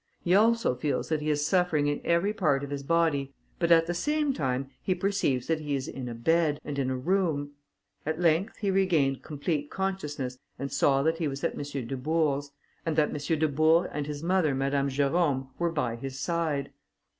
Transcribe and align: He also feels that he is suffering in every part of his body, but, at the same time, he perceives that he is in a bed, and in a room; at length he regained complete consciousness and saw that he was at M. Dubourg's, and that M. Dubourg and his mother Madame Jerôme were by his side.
He 0.23 0.33
also 0.33 0.73
feels 0.73 1.09
that 1.09 1.21
he 1.21 1.29
is 1.29 1.45
suffering 1.45 1.85
in 1.85 2.01
every 2.03 2.33
part 2.33 2.63
of 2.63 2.71
his 2.71 2.81
body, 2.81 3.35
but, 3.59 3.69
at 3.71 3.85
the 3.85 3.93
same 3.93 4.33
time, 4.33 4.71
he 4.81 4.95
perceives 4.95 5.45
that 5.45 5.59
he 5.59 5.75
is 5.75 5.87
in 5.87 6.09
a 6.09 6.15
bed, 6.15 6.59
and 6.65 6.79
in 6.79 6.89
a 6.89 6.97
room; 6.97 7.51
at 8.03 8.19
length 8.19 8.57
he 8.57 8.71
regained 8.71 9.21
complete 9.21 9.69
consciousness 9.69 10.39
and 10.57 10.71
saw 10.71 11.03
that 11.03 11.19
he 11.19 11.27
was 11.27 11.43
at 11.43 11.53
M. 11.53 11.59
Dubourg's, 11.85 12.49
and 12.83 12.95
that 12.95 13.11
M. 13.11 13.39
Dubourg 13.39 13.91
and 13.93 14.07
his 14.07 14.23
mother 14.23 14.55
Madame 14.55 14.89
Jerôme 14.89 15.49
were 15.59 15.71
by 15.71 15.95
his 15.95 16.17
side. 16.19 16.71